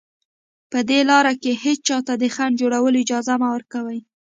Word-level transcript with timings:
په 0.71 0.79
دې 0.89 0.99
لاره 1.09 1.33
کې 1.41 1.51
هېچا 1.63 1.97
ته 2.07 2.13
د 2.21 2.23
خنډ 2.35 2.53
جوړولو 2.61 3.01
اجازه 3.03 3.33
مه 3.41 3.47
ورکوئ 3.55 3.99